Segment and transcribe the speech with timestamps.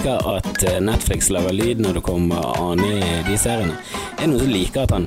[0.00, 3.74] liker at eh, Netflix lager lyd når det kommer an i de seriene?
[4.16, 5.06] Er det noen som liker at han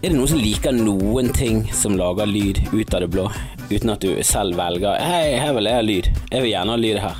[0.00, 3.26] Er det noen som liker noen ting som lager lyd ut av det blå,
[3.68, 6.08] uten at du selv velger Hei, her vil jeg ha lyd.
[6.30, 7.18] Jeg vil gjerne ha lyd her.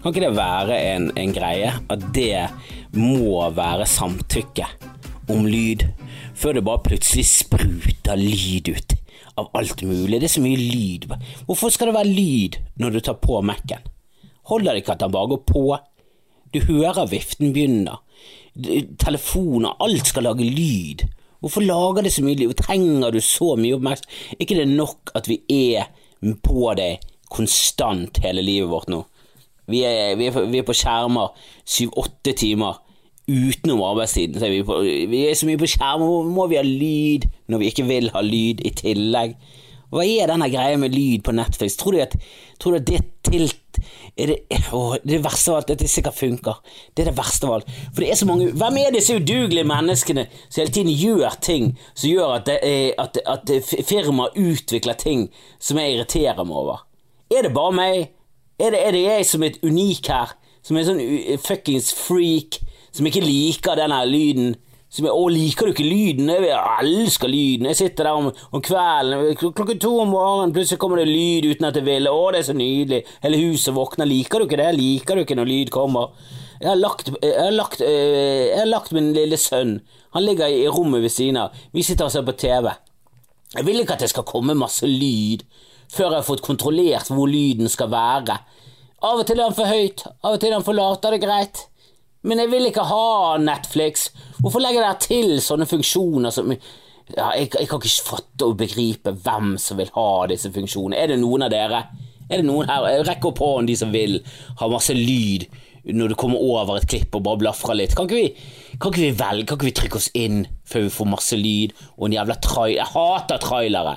[0.00, 2.46] Kan ikke det være en, en greie at det
[2.96, 4.68] må være samtykke
[5.34, 5.84] om lyd,
[6.36, 8.96] før det bare plutselig spruter lyd ut
[9.36, 10.22] av alt mulig?
[10.22, 11.04] Det er så mye lyd.
[11.50, 13.92] Hvorfor skal det være lyd når du tar på Mac-en?
[14.48, 15.66] Holder det ikke at den bare går på?
[16.54, 17.98] Du hører viften begynne.
[19.02, 21.06] Telefoner, alt skal lage lyd.
[21.40, 22.54] Hvorfor lager det så mye lyd?
[22.58, 24.32] Trenger du så mye oppmerksomhet?
[24.32, 25.90] Er ikke det nok at vi er
[26.42, 26.96] på det
[27.30, 29.02] konstant hele livet vårt nå?
[29.66, 31.34] Vi er, vi er, vi er på skjermer
[31.66, 32.80] syv-åtte timer
[33.26, 34.42] utenom arbeidstiden.
[34.42, 34.78] Er vi, på,
[35.10, 38.22] vi, er så mye på skjermer, må vi ha lyd når vi ikke vil ha
[38.22, 39.34] lyd i tillegg?
[39.92, 41.76] Hva er denne greia med lyd på Netflix?
[41.78, 42.16] Tror du at,
[42.58, 43.80] tror du at det tilt
[44.16, 46.60] er det, å, det verste av alt at det sikkert funker.
[46.94, 47.70] Det er det verste av alt.
[47.92, 51.72] For det er så mange Hvem er disse udugelige menneskene som hele tiden gjør ting
[51.92, 53.54] som gjør at, er, at, at
[53.86, 55.28] firmaer utvikler ting
[55.58, 56.84] som jeg irriterer meg over?
[57.30, 58.12] Er det bare meg?
[58.58, 60.36] Er det, er det jeg som er unik her?
[60.64, 62.60] Som er en sånn fuckings freak
[62.96, 64.54] som ikke liker denne lyden?
[64.96, 67.66] Som er, 'Å, liker du ikke lyden?' Jeg elsker lyden.
[67.68, 71.68] Jeg sitter der om, om kvelden, klokken to om morgenen, plutselig kommer det lyd uten
[71.68, 72.08] at jeg vil.
[72.08, 74.08] 'Å, det er så nydelig.' Hele huset våkner.
[74.08, 74.70] Liker du ikke det?
[74.78, 76.16] Liker du ikke når lyd kommer?
[76.62, 79.82] Jeg har lagt, jeg har lagt, eh, jeg har lagt min lille sønn.
[80.16, 81.52] Han ligger i rommet ved siden av.
[81.72, 82.72] Vi sitter og ser på TV.
[83.54, 85.44] Jeg vil ikke at det skal komme masse lyd
[85.92, 88.38] før jeg har fått kontrollert hvor lyden skal være.
[89.04, 91.04] Av og til er han for høyt, av og til er han for lavt.
[91.04, 91.66] Er det greit?
[92.26, 94.08] Men jeg vil ikke ha Netflix.
[94.40, 96.50] Hvorfor legger dere til sånne funksjoner som
[97.14, 100.98] ja, jeg, jeg, kan ikke fatte og begripe hvem som vil ha disse funksjonene.
[100.98, 101.84] Er det noen av dere?
[102.26, 102.88] Er det noen her?
[103.06, 104.18] Rekk opp hånden de som vil
[104.58, 105.46] ha masse lyd
[105.86, 107.94] når du kommer over et klipp og bare blafrer litt.
[107.94, 108.50] Kan ikke vi,
[108.82, 109.46] kan ikke vi velge?
[109.46, 112.80] Kan ikke vi trykke oss inn før vi får masse lyd og en jævla trailer?
[112.80, 113.96] Jeg hater trailere.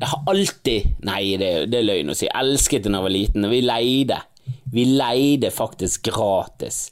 [0.00, 2.24] Jeg har alltid Nei, det, det er løgn å si.
[2.24, 3.50] Jeg elsket det da jeg var liten.
[3.52, 4.22] Vi leide.
[4.72, 6.86] Vi leide faktisk gratis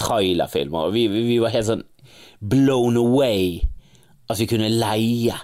[0.00, 0.88] trailerfilmer.
[0.88, 1.86] Og vi, vi, var helt sånn
[2.40, 3.60] blown away
[4.30, 5.36] at vi kunne leie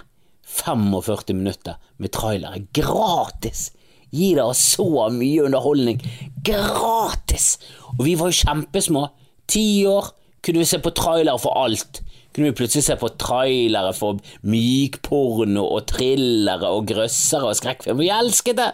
[0.47, 3.69] 45 minutter med trailere gratis.
[4.15, 5.99] Gi dere så mye underholdning
[6.47, 7.57] gratis!
[7.97, 9.03] Og vi var jo kjempesmå.
[9.51, 10.13] Ti år
[10.43, 12.01] kunne vi se på trailere for alt.
[12.31, 17.99] Kunne vi plutselig se på trailere for mykporno og thrillere og grøssere og skrekkfilm.
[17.99, 18.71] Vi elsket det!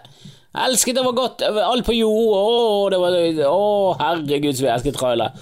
[0.53, 1.41] Elsket det var godt.
[1.41, 2.93] Alt på jord.
[2.93, 3.15] Å, var,
[3.49, 5.33] å herregud, så vi elsket trailer.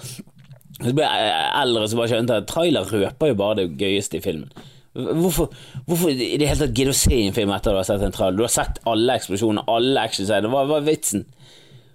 [0.82, 4.24] Så ble jeg eldre så bare skjønte at trailer røper jo bare det gøyeste i
[4.24, 4.50] filmen.
[4.92, 5.52] Hvorfor,
[5.88, 8.12] hvorfor i det hele tatt gidder å se en film etter du har sett en
[8.12, 8.36] trailer?
[8.36, 10.52] Du har sett alle eksplosjoner, alle actionscener.
[10.52, 11.24] Hva var vitsen?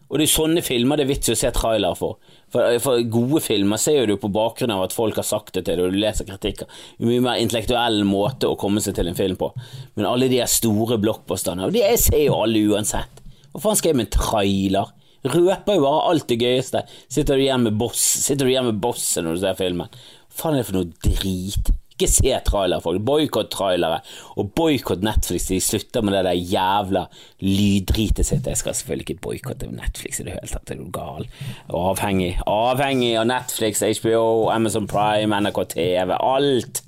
[0.07, 2.15] Og det er sånne filmer det er vits å se trailer for.
[2.53, 2.77] for.
[2.81, 5.89] For, gode filmer ser du på bakgrunn av at folk har sagt det til deg,
[5.89, 6.69] og du leser kritikker.
[6.97, 9.51] En mye mer intellektuell måte å komme seg til en film på.
[9.99, 13.19] Men alle de store blokkpostene, og de ser jo alle uansett.
[13.51, 14.95] Hva faen skal jeg med en trailer?
[15.25, 16.83] Røper jo bare alt det gøyeste.
[17.09, 19.99] Sitter du igjen med boss Sitter du igjen med bosset når du ser filmen?
[20.37, 21.71] Hva faen er det for noe drit?
[21.97, 23.01] Ikke se trailere, folk.
[23.01, 24.03] Boikott trailere.
[24.37, 25.47] Og boikott Netflix.
[25.49, 27.07] De slutter med det der jævla
[27.41, 28.45] lyddritet sitt.
[28.45, 30.69] Jeg skal selvfølgelig ikke boikotte Netflix i det hele tatt.
[30.69, 31.25] Er du gal?
[31.73, 32.35] Avhengig.
[32.45, 36.13] Avhengig av Netflix, HBO, Amazon Prime, NRK TV.
[36.13, 36.83] Alt.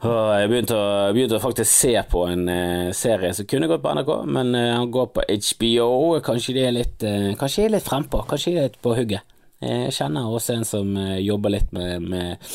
[0.00, 3.90] Jeg begynte, å, begynte å faktisk se på en uh, serie som kunne gått på
[3.98, 5.88] NRK, men uh, han går på HBO.
[6.24, 9.36] Kanskje de er litt, uh, kanskje litt frempå, kanskje de er litt på hugget.
[9.60, 12.54] Jeg kjenner også en som jobber litt med, med,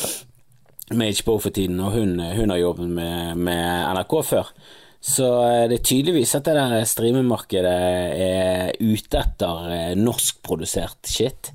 [0.89, 4.49] med, HBO for tiden, og hun, hun har jobbet med, med, NRK før.
[5.05, 5.27] Så
[5.69, 7.75] det er tydeligvis at det der streamemarkedet
[8.25, 11.53] er ute etter norskprodusert shit.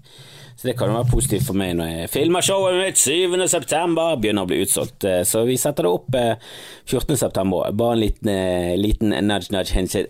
[0.61, 3.33] Så det kan jo være positivt for meg når jeg filmer showet mitt 7.
[3.49, 5.07] september, begynner å bli utsolgt.
[5.09, 7.15] Eh, så vi setter det opp 14.
[7.15, 7.71] Eh, september.
[7.73, 9.95] Bare en liten, eh, liten nudge, nudge, hint.
[9.95, 10.05] Jeg,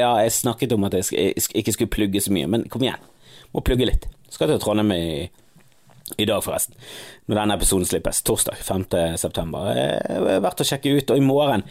[0.00, 3.04] ja, jeg snakket om at jeg ikke skulle plugge så mye, men kom igjen.
[3.52, 4.08] Må plugge litt.
[4.32, 5.28] Skal til Trondheim i,
[6.16, 6.80] i dag, forresten.
[7.28, 8.22] Når denne episoden slippes.
[8.24, 8.88] Torsdag 5.
[9.20, 9.76] september.
[10.40, 11.12] Verdt å sjekke ut.
[11.12, 11.68] Og i morgen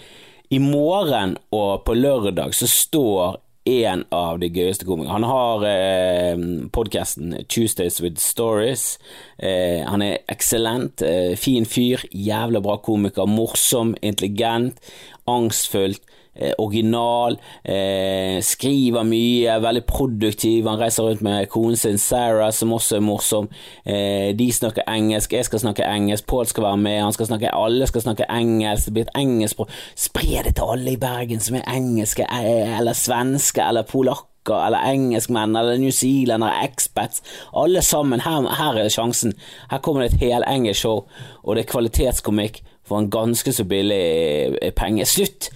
[0.53, 5.13] i morgen og på lørdag så står en av de gøyeste komikerne.
[5.15, 8.99] Han har eh, podkasten Tuesdays with Stories.
[9.41, 14.77] Eh, han er eksellent, eh, fin fyr, jævla bra komiker, morsom, intelligent,
[15.25, 16.03] angstfullt.
[16.35, 20.67] Eh, original, eh, skriver mye, er veldig produktiv.
[20.67, 23.47] Han reiser rundt med konen sin Sarah, som også er morsom.
[23.85, 27.55] Eh, de snakker engelsk, jeg skal snakke engelsk, Pål skal være med, han skal snakke,
[27.55, 28.85] alle skal snakke engelsk.
[28.85, 29.55] Det blir et engelsk
[29.95, 35.55] Spre det til alle i Bergen som er engelske, eller svenske, eller polakker eller engelskmenn
[35.55, 37.23] eller New Zealand eller expats.
[37.55, 38.19] Alle sammen.
[38.19, 39.33] Her, her er sjansen.
[39.71, 41.07] Her kommer det et helengelsk show,
[41.43, 45.05] og det er kvalitetskomikk for en ganske så billig penge.
[45.05, 45.49] Slutt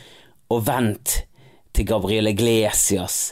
[0.49, 1.19] å vent
[1.75, 3.29] til Gabriel Iglesias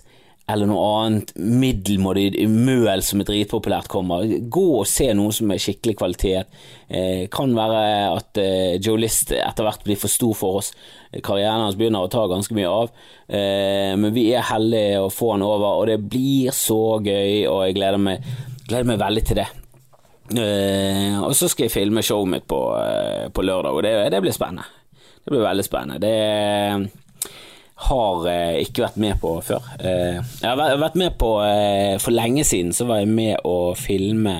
[0.48, 4.24] eller noe annet middelmådig møl som er dritpopulært kommer.
[4.24, 6.54] Gå og se noe som er skikkelig kvalitet.
[6.88, 7.82] Eh, kan være
[8.14, 10.72] at eh, Joe List etter hvert blir for stor for oss.
[11.20, 12.94] Karrieren hans begynner å ta ganske mye av,
[13.28, 17.66] eh, men vi er heldige å få han over, og det blir så gøy, og
[17.66, 18.30] jeg gleder meg,
[18.70, 19.50] gleder meg veldig til det.
[20.28, 24.24] Eh, og så skal jeg filme showet mitt på, eh, på lørdag, og det, det,
[24.24, 24.64] blir spennende.
[25.24, 26.00] Det blir veldig spennende.
[26.00, 27.04] Det
[27.78, 29.66] har eh, ikke vært med på før.
[29.78, 33.74] Eh, jeg har vært med på eh, For lenge siden så var jeg med å
[33.78, 34.40] filme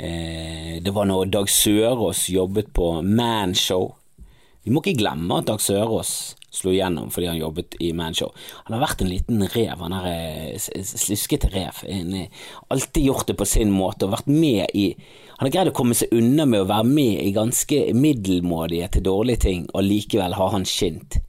[0.00, 3.90] Det var når Dag Sørås jobbet på Manshow.
[4.64, 8.30] Vi må ikke glemme at Dag Sørås slo gjennom fordi han jobbet i Manshow.
[8.64, 11.82] Han har vært en liten rev, han er sluskete rev.
[11.84, 12.16] En,
[12.72, 14.94] alltid gjort det på sin måte og vært med i
[15.36, 19.04] Han har greid å komme seg unna med å være med i ganske middelmådige til
[19.06, 21.20] dårlige ting, og likevel har han skint.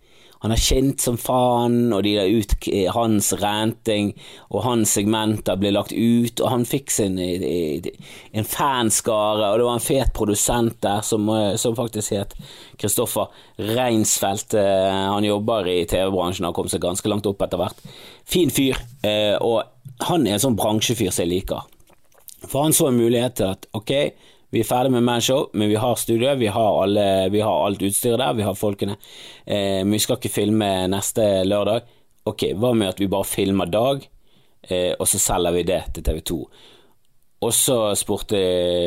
[0.41, 4.11] Han har kjent som faen, og de la ut hans ranting,
[4.49, 9.77] og hans segmenter ble lagt ut, og han fikk sin en fanskare, og det var
[9.77, 12.33] en fet produsent der som, eh, som faktisk het
[12.81, 13.29] Kristoffer
[13.59, 14.55] Reinsfeldt.
[14.57, 17.77] Eh, han jobber i TV-bransjen, har kommet seg ganske langt opp etter hvert.
[18.25, 19.63] Fin fyr, eh, og
[20.07, 21.61] han er en sånn bransjefyr som jeg liker.
[22.47, 23.93] For han så en mulighet til at ok,
[24.51, 27.83] vi er ferdig med Manshow, men vi har studio, vi har, alle, vi har alt
[27.87, 28.97] utstyret der, vi har folkene.
[29.45, 31.87] Eh, men vi skal ikke filme neste lørdag.
[32.27, 34.03] Ok, hva med at vi bare filmer Dag,
[34.67, 36.41] eh, og så selger vi det til TV2?
[37.41, 38.37] Og så spurte,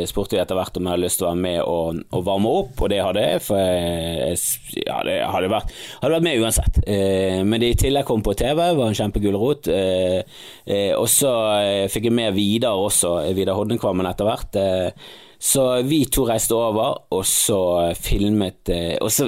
[0.06, 2.52] spurte jeg etter hvert om jeg hadde lyst til å være med og, og varme
[2.60, 4.36] opp, og det hadde jeg, for jeg,
[4.78, 5.72] ja, det hadde vært,
[6.04, 6.78] hadde vært med uansett.
[6.86, 9.72] Eh, men det i tillegg kom på TV, var en kjempegulrot.
[9.74, 10.38] Eh,
[10.70, 11.32] eh, og så
[11.64, 14.60] eh, fikk jeg med Vidar også, Vidar Hodnekvammen etter hvert.
[14.62, 15.10] Eh,
[15.44, 17.58] så vi to reiste over, og så
[17.98, 19.26] filmet eh, Og så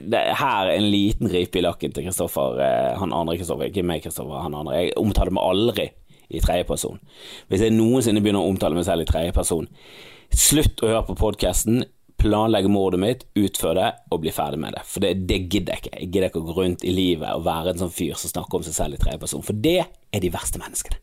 [0.00, 2.56] Her en liten ripe i lakken til Kristoffer,
[2.96, 4.80] han andre Kristoffer, ikke meg, Kristoffer, han andre.
[4.80, 5.86] Jeg omtaler meg aldri
[6.36, 7.00] i tredjeperson.
[7.48, 9.68] Hvis jeg noensinne begynner å omtale meg selv i tredjeperson,
[10.34, 11.84] slutt å høre på podkasten,
[12.24, 14.84] planlegge mordet mitt, utføre det og bli ferdig med det.
[14.88, 15.96] For det, det gidder jeg ikke.
[15.98, 18.60] Jeg gidder ikke å gå rundt i livet og være en sånn fyr som snakker
[18.60, 21.00] om seg selv i tredjeperson, for det er de verste menneskene.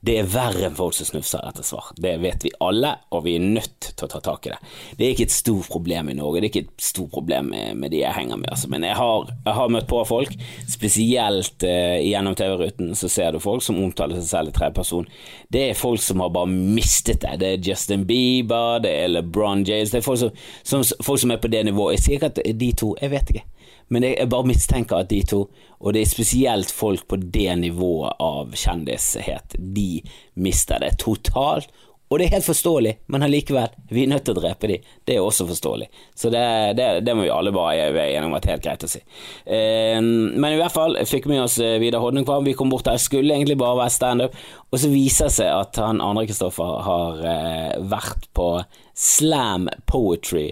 [0.00, 1.90] Det er verre enn folk som snufser etter svar.
[2.00, 4.58] Det vet vi alle, og vi er nødt til å ta tak i det.
[4.96, 7.90] Det er ikke et stort problem i Norge, det er ikke et stort problem med,
[7.92, 8.48] de jeg henger med.
[8.54, 8.70] Altså.
[8.72, 10.32] Men jeg har, jeg har, møtt på folk,
[10.72, 15.08] spesielt uh, gjennom TV-ruten, så ser du folk som omtaler seg selv i tredjeperson.
[15.52, 17.36] Det er folk som har bare mistet det.
[17.42, 20.32] Det er Justin Bieber, det er LeBron James, det er folk som,
[20.64, 21.98] som, folk som er på det nivået.
[21.98, 23.48] Jeg sier ikke at de to, jeg vet ikke.
[23.90, 25.44] Men jeg bare mistenker at de to,
[25.80, 30.02] og det er spesielt folk på det nivået av kjendishet, de
[30.36, 31.70] mister det totalt.
[32.10, 34.86] Og det er helt forståelig, men allikevel, vi er nødt til å drepe dem.
[35.06, 35.86] Det er også forståelig.
[36.18, 36.42] Så det,
[36.74, 38.98] det, det må vi alle bare være enige om at er helt greit å si.
[39.46, 42.42] Eh, men i hvert fall fikk vi oss eh, Vidar Hodnekvam.
[42.50, 44.34] Vi kom bort der, skulle egentlig bare være standup,
[44.66, 48.56] og så viser det seg at han andre Kristoffer har eh, vært på
[48.98, 50.48] slam poetry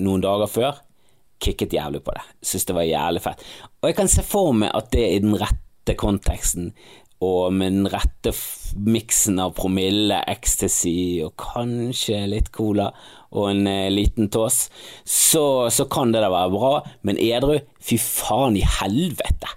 [0.00, 0.80] noen dager før
[1.40, 2.24] kicket jævlig på det.
[2.44, 3.44] Syns det var jævlig fett.
[3.80, 6.72] Og jeg kan se for meg at det i den rette konteksten,
[7.20, 8.32] og med den rette
[8.80, 12.88] miksen av promille, ecstasy og kanskje litt cola
[13.30, 14.68] og en eh, liten tås,
[15.04, 16.72] så, så kan det da være bra,
[17.04, 19.56] men edru, fy faen i helvete!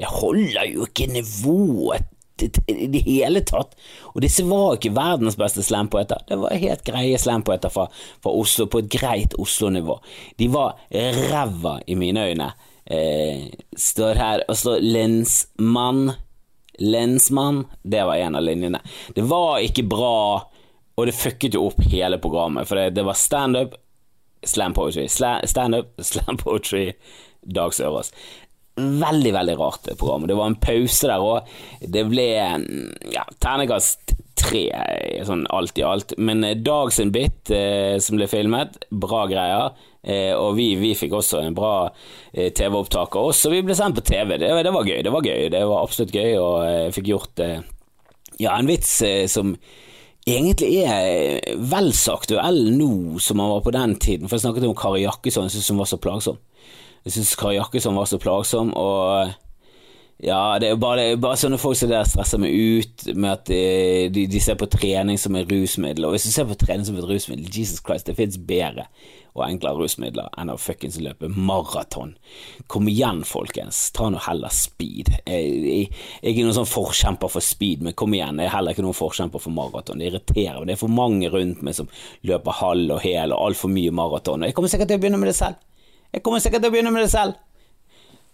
[0.00, 2.06] Det holder jo ikke nivået
[2.42, 3.76] i det hele tatt.
[4.14, 7.86] Og disse var ikke verdens beste slampoeter, det var helt greie slampoeter fra,
[8.22, 9.98] fra Oslo, på et greit Oslo-nivå.
[10.38, 12.50] De var ræva i mine øyne.
[12.90, 16.12] Eh, står her og står lensmann.
[16.80, 18.80] Lensmann, det var en av linjene.
[19.14, 20.40] Det var ikke bra,
[20.96, 23.76] og det fucket jo opp hele programmet, for det, det var standup,
[24.48, 26.92] slam poetry, standup, slam poetry,
[27.40, 28.12] Dag Sørås
[28.76, 30.26] veldig, veldig rart program.
[30.28, 31.50] Det var en pause der òg.
[31.80, 32.28] Det ble
[33.12, 34.64] ja, ternekast tre,
[35.26, 36.14] sånn alt i alt.
[36.18, 39.76] Men eh, Dag sin bit eh, som ble filmet, bra greier.
[40.00, 41.74] Eh, og vi, vi, fikk også en bra
[42.32, 44.38] eh, TV-opptak av oss, og vi ble sendt på TV.
[44.40, 45.02] Det, det, var gøy.
[45.04, 45.46] Det var gøy.
[45.52, 47.56] Det var absolutt gøy, og jeg eh, fikk gjort eh,
[48.40, 48.94] ja, en vits
[49.28, 49.52] som
[50.30, 54.28] egentlig er vel så aktuell nå som han var på den tiden.
[54.28, 56.40] For jeg snakket om Kari Jakkesson, som var så plagsom.
[57.06, 59.36] Jeg syns Kari Jakkesson var så plagsom, og
[60.20, 63.50] Ja, det er bare, det bare sånne folk som der stresser meg ut med at
[63.56, 66.04] eh, de, de ser på trening som et rusmiddel.
[66.04, 68.84] Og hvis du ser på trening som et rusmiddel, Jesus Christ, det fins bedre
[69.32, 72.12] og enklere rusmidler enn å fuckings løpe maraton.
[72.68, 73.78] Kom igjen, folkens.
[73.96, 75.08] Ta nå heller speed.
[75.24, 78.56] Jeg, jeg, jeg er ikke noen sånn forkjemper for speed, men kom igjen, jeg er
[78.58, 80.02] heller ikke noen forkjemper for maraton.
[80.02, 80.68] Det irriterer meg.
[80.68, 81.88] Det er for mange rundt meg som
[82.28, 84.44] løper halv og hel og altfor mye maraton.
[84.44, 85.69] Og jeg kommer sikkert til å begynne med det selv.
[86.10, 87.38] Jeg kommer sikkert til å begynne med det selv.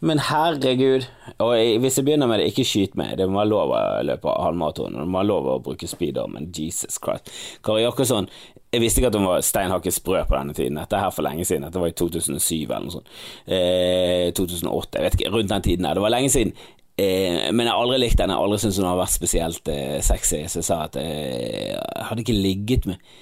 [0.04, 1.06] Men herregud,
[1.40, 3.14] og hvis jeg begynner med det, ikke skyt meg.
[3.16, 6.50] Det må være lov å løpe halvmaraton, det må være lov å bruke speeder, men
[6.52, 7.32] Jesus Christ.
[7.64, 8.28] Kari Jakkesson,
[8.74, 10.76] jeg visste ikke at hun var steinhakket sprø på denne tiden.
[10.76, 11.64] Dette er her for lenge siden.
[11.64, 13.12] Dette var i 2007 eller noe sånt.
[13.48, 15.96] Eh, 2008, jeg vet ikke, rundt den tiden her.
[15.96, 16.52] Det var lenge siden.
[16.96, 18.36] Eh, men jeg har aldri likt henne.
[18.36, 21.72] Jeg har aldri syntes hun har vært spesielt eh, sexy, så jeg sa at eh,
[21.72, 23.16] jeg hadde ikke ligget med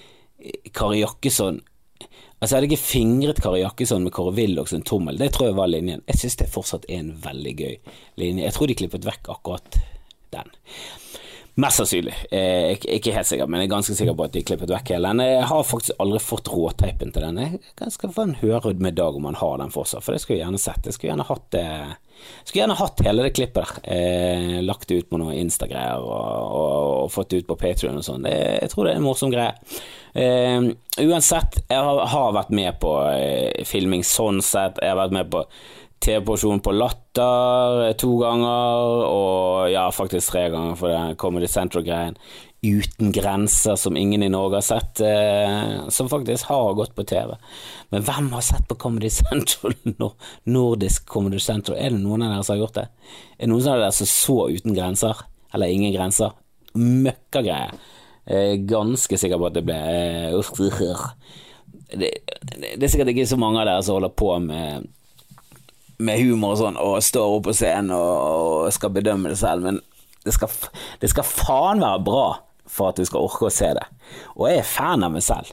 [0.75, 1.63] Kari Jakkesson
[2.45, 5.17] Altså, jeg hadde ikke fingret Kari Jakkesson med Kåre Willoch sin tommel.
[5.17, 6.03] Det tror jeg var linjen.
[6.05, 7.79] Jeg synes det fortsatt er en veldig gøy
[8.21, 8.45] linje.
[8.45, 9.79] Jeg tror de klippet vekk akkurat
[10.35, 10.53] den.
[11.65, 12.13] Mest sannsynlig.
[12.29, 14.93] Jeg er ikke helt sikker, men jeg er ganske sikker på at de klippet vekk
[14.93, 15.25] hele den.
[15.25, 17.41] Jeg har faktisk aldri fått råteipen til den.
[17.41, 20.43] Jeg skal få en høre med Dag om han har den fortsatt, for det skulle
[20.43, 20.85] jeg gjerne sett.
[20.85, 21.67] Jeg skulle gjerne hatt det
[22.45, 23.93] skulle gjerne hatt hele det klippet der.
[23.97, 28.01] Eh, lagt det ut på noen Insta-greier og, og, og, fått det ut på Patrion
[28.01, 28.29] og sånn.
[28.29, 29.55] Jeg tror det er en morsom greie.
[30.15, 30.63] Eh,
[31.03, 34.79] uansett, jeg har, har, vært med på eh, filming sånn sett.
[34.79, 35.43] Jeg har vært med på
[36.05, 42.19] TV-porsjon på Latter to ganger, og ja, faktisk tre ganger for den Comedy Central-greien.
[42.65, 47.35] Uten grenser, som ingen i Norge har sett, eh, som faktisk har gått på TV.
[47.91, 49.75] Men hvem har sett på Comedy Central?
[50.57, 51.77] Nordisk Comedy Central?
[51.77, 52.87] Er det noen av dere som har gjort det?
[53.37, 55.27] Er det noen av dere som så Uten grenser?
[55.55, 56.33] Eller Ingen grenser?
[56.75, 57.77] Møkkagreier.
[58.25, 59.77] Ganske sikker på at det ble
[60.33, 61.03] uh,
[61.95, 62.09] det,
[62.41, 64.87] det, er sikkert ikke så mange av dere som holder på med
[66.03, 68.15] med humor og sånn, og står opp på scenen og,
[68.67, 69.79] og skal bedømme det selv, men
[70.25, 70.51] det skal,
[71.01, 72.25] det skal faen være bra
[72.67, 73.85] for at du skal orke å se det.
[74.35, 75.53] Og jeg er fan av meg selv.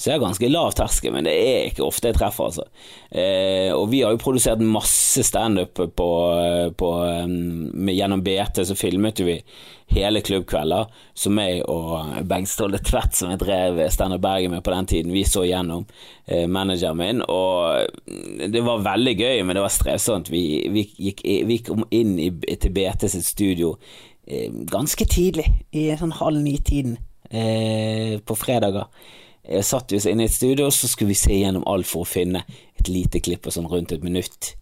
[0.00, 2.64] Så jeg har ganske lav terskel, men det er ikke ofte jeg treffer, altså.
[3.12, 6.06] Eh, og vi har jo produsert masse standup på,
[6.80, 9.36] på, um, gjennom BT, så filmet vi
[9.92, 10.88] hele klubbkvelder.
[11.12, 15.12] Så meg og Bengt Ståle Tvedt, som jeg drev Standup Bergen med på den tiden,
[15.12, 15.84] vi så gjennom
[16.24, 17.84] eh, manageren min, og
[18.48, 20.32] det var veldig gøy, men det var strevsomt.
[20.32, 23.74] Vi, vi, gikk, vi kom inn i, til BT sitt studio
[24.24, 26.96] eh, ganske tidlig, i sånn halv ni-tiden
[27.28, 28.88] eh, på fredager.
[29.50, 32.04] Jeg satt oss inne i et studio, og så skulle vi se gjennom alt for
[32.04, 32.44] å finne
[32.78, 34.52] et lite klipp på sånn rundt et minutt.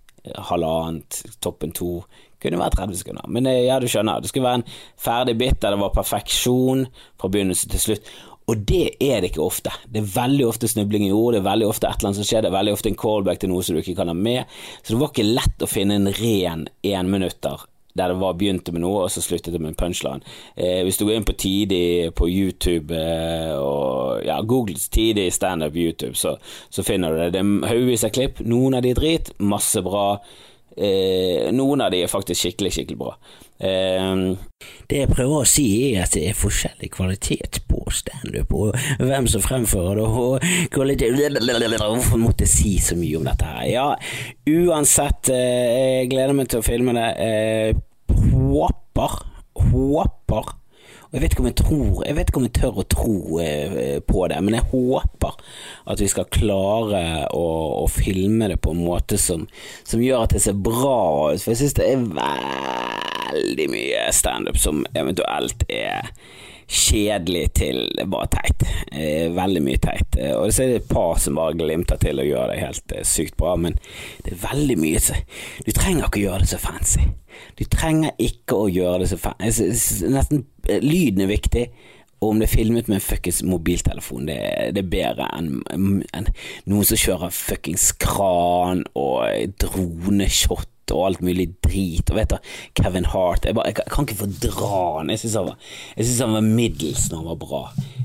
[0.48, 2.00] Halvannet, toppen to.
[2.40, 3.28] Kunne være 30 sekunder.
[3.34, 4.66] Men eh, ja, du skjønner, det skulle være en
[5.00, 6.86] ferdig bit der det var perfeksjon
[7.20, 8.10] fra begynnelse til slutt.
[8.48, 9.72] Og det er det ikke ofte.
[9.84, 12.28] Det er veldig ofte snubling i ord, det er veldig ofte et eller annet som
[12.30, 14.60] skjer, det er veldig ofte en callback til noe som du ikke kan ha med.
[14.80, 17.66] Så det var ikke lett å finne en ren énminutter
[17.98, 20.24] der det var begynte med noe, og så sluttet det med en punchline.
[20.56, 25.76] Eh, hvis du går inn på Tidig på YouTube, eh, og ja, Googles Tidig standup
[25.76, 26.36] YouTube, så,
[26.70, 27.32] så, finner du det.
[27.36, 28.44] Det er haugevis av klipp.
[28.46, 30.12] Noen av de er drit, masse bra.
[30.78, 33.14] Eh, noen av de er faktisk skikkelig, skikkelig bra.
[33.58, 34.20] Eh,
[34.88, 39.26] det jeg prøver å si, er at det er forskjellig kvalitet på standup, og hvem
[39.30, 43.66] som fremfører det, og kvalitet Hvorfor måtte jeg si så mye om dette her?
[43.72, 43.88] Ja,
[44.46, 47.08] uansett, eh, jeg gleder meg til å filme det.
[48.48, 49.20] Håper,
[49.68, 50.54] håper
[51.08, 53.38] og jeg vet ikke om jeg tror Jeg vet ikke om jeg tør å tro
[53.40, 55.38] eh, på det, men jeg håper
[55.88, 57.00] at vi skal klare
[57.32, 57.44] å,
[57.80, 59.46] å filme det på en måte som,
[59.88, 61.40] som, gjør at det ser bra ut.
[61.40, 62.04] For jeg synes det er
[63.32, 66.12] veldig mye standup som eventuelt er
[66.68, 67.80] kjedelig til
[68.12, 68.64] bare teit.
[68.92, 70.18] Eh, veldig mye teit.
[70.20, 72.94] Eh, og så er det et par som bare glimter til å gjøre det helt
[72.96, 73.78] eh, sykt bra, men
[74.24, 75.16] det er veldig mye så
[75.64, 77.06] Du trenger ikke å gjøre det så fancy.
[77.58, 79.70] Du trenger ikke å gjøre det så fancy.
[80.12, 81.68] Nesten Lyden er viktig.
[82.18, 84.38] Og om det er filmet med en fuckings mobiltelefon, det,
[84.74, 86.30] det, er bedre enn en,
[86.66, 92.10] noen som kjører fuckings kran og droneshot og alt mulig drit.
[92.10, 95.12] Og vet du, Kevin Hart Jeg, bare, jeg, jeg kan ikke fordra han.
[95.12, 95.52] Jeg syns han,
[96.22, 97.62] han, var middels når han var bra.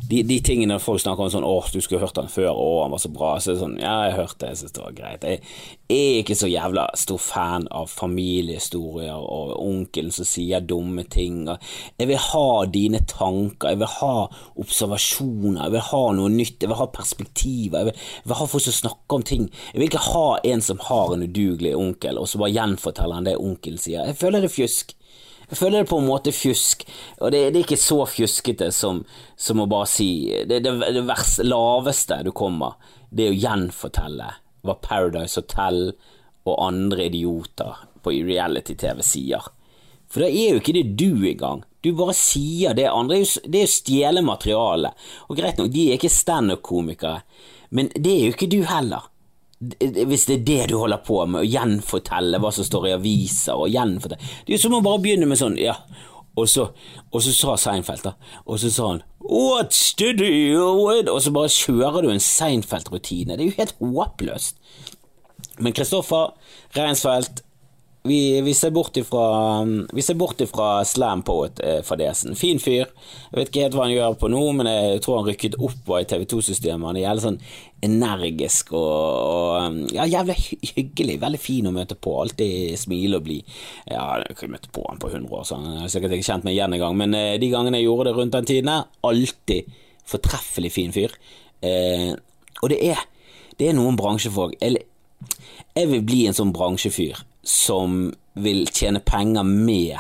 [0.10, 2.52] De, de tingene folk snakker om sånn 'Å, du skulle hørt han før.
[2.52, 3.38] Å, han var så bra'.
[3.40, 4.52] Så det er sånn Ja, jeg hørte det.
[4.54, 5.24] Jeg syns det var greit.
[5.24, 5.42] Jeg
[5.94, 11.46] er ikke så jævla stor fan av familiehistorier og onkelen som sier dumme ting.
[12.00, 13.74] Jeg vil ha dine tanker.
[13.74, 14.16] Jeg vil ha
[14.60, 15.64] observasjoner.
[15.66, 16.60] Jeg vil ha noe nytt.
[16.62, 17.84] Jeg vil ha perspektiver.
[17.84, 19.48] Jeg vil, jeg vil ha folk som snakker om ting.
[19.74, 23.28] Jeg vil ikke ha en som har en udugelig onkel, og så bare gjennom han
[23.28, 24.06] det onkelen sier.
[24.06, 24.96] Jeg føler det fjusk.
[25.50, 26.86] Jeg føler det på en måte fjusk,
[27.20, 29.04] og det, det er ikke så fjuskete som,
[29.36, 30.08] som å bare si
[30.50, 32.80] Det, det, det vers, laveste du kommer,
[33.12, 34.30] det er å gjenfortelle
[34.64, 35.92] hva Paradise Hotel
[36.48, 39.52] og andre idioter på reality-TV sier.
[40.10, 41.64] For da er jo ikke det du engang.
[41.84, 43.24] Du bare sier det andre.
[43.44, 45.00] Det er jo stjele materialet.
[45.28, 47.24] Og greit nok, de er ikke standup-komikere,
[47.74, 49.10] men det er jo ikke du heller.
[49.80, 53.56] Hvis det er det du holder på med, å gjenfortelle hva som står i aviser,
[53.56, 55.78] og gjenfortelle Det er jo som å bare begynne med sånn, ja,
[56.34, 56.68] og så,
[57.14, 58.16] og så sa Seinfeld, da,
[58.46, 63.38] og så sa han What's deal with Og så bare kjører du en Seinfeld-rutine.
[63.38, 64.58] Det er jo helt håpløst.
[65.64, 66.34] Men Kristoffer
[66.76, 67.43] Reinsfeldt
[68.04, 72.34] vi, vi, ser bort ifra, vi ser bort ifra Slam Poet-fadesen.
[72.34, 72.90] Eh, fin fyr.
[73.32, 75.94] Jeg vet ikke helt hva han gjør på nå, men jeg tror han rykket opp
[75.96, 76.90] i TV2-systemet.
[76.90, 77.40] Han er jævlig sånn
[77.88, 78.84] energisk og,
[79.24, 80.36] og ja, jævlig
[80.74, 81.18] hyggelig.
[81.24, 82.18] Veldig fin å møte på.
[82.26, 83.56] Alltid smile og blid.
[83.88, 86.48] Ja, jeg kunne møtt på han på 100 år, så han har sikkert ikke kjent
[86.48, 87.00] meg igjen engang.
[87.00, 89.76] Men eh, de gangene jeg gjorde det rundt den tiden her, alltid
[90.12, 91.16] fortreffelig fin fyr.
[91.64, 92.10] Eh,
[92.60, 93.08] og det er,
[93.56, 94.84] det er noen bransjefolk jeg,
[95.72, 99.98] jeg vil bli en sånn bransjefyr som vil tjene penger med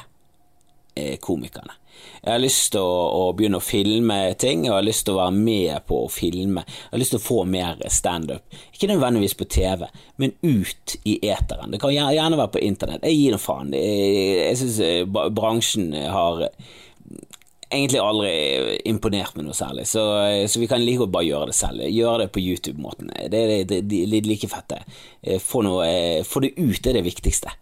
[0.95, 1.79] eh, komikerne.
[2.23, 5.15] Jeg har lyst til å, å, begynne å filme ting, og jeg har lyst til
[5.15, 6.63] å være med på å filme.
[6.65, 8.55] Jeg har lyst til å få mer standup.
[8.71, 9.85] Ikke nødvendigvis på TV,
[10.23, 11.73] men ut i eteren.
[11.73, 13.03] Det kan gjerne være på internett.
[13.03, 13.75] Jeg gir noe faen.
[13.75, 15.03] Jeg, jeg syns eh,
[15.35, 16.47] bransjen har
[17.74, 18.32] egentlig aldri
[18.89, 20.03] imponert med noe særlig, så,
[20.50, 21.84] så vi kan like godt bare gjøre det selv.
[21.89, 23.12] Gjøre det på YouTube-måten.
[23.34, 24.82] Det er litt like fett, det.
[25.22, 27.53] Eh, få, eh, få det ut, er det viktigste.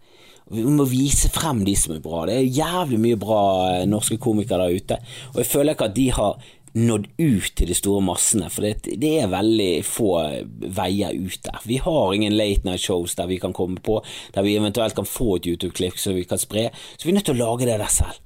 [0.52, 2.26] Vi må vise frem de som er bra.
[2.28, 4.98] Det er jævlig mye bra eh, norske komikere der ute,
[5.32, 8.94] og jeg føler ikke at de har nådd ut til de store massene, for det,
[8.96, 10.14] det, er veldig få
[10.72, 11.58] veier ut der.
[11.68, 13.98] Vi har ingen late night shows der vi kan komme på,
[14.32, 17.28] der vi eventuelt kan få et YouTube-klipp som vi kan spre, så vi er nødt
[17.28, 18.16] til å lage det der selv.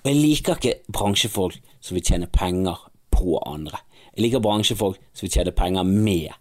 [0.00, 2.78] Og jeg liker ikke bransjefolk som vil tjene penger
[3.12, 3.82] på andre.
[4.16, 6.36] Jeg liker bransjefolk som vil tjene penger med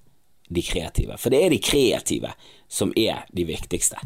[0.50, 2.32] de kreative, for det er de kreative
[2.70, 4.00] som er de viktigste.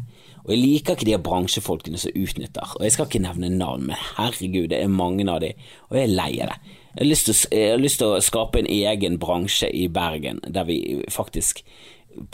[0.44, 4.02] Og jeg liker ikke de bransjefolkene som utnytter, og jeg skal ikke nevne navn, men
[4.18, 5.54] herregud, det er mange av de,
[5.88, 6.58] og jeg er lei av det.
[6.94, 10.78] Jeg har, jeg har lyst til å skape en egen bransje i Bergen der vi
[11.10, 11.64] faktisk